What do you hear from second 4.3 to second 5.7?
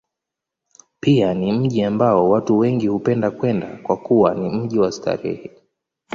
ni mji wa starehe.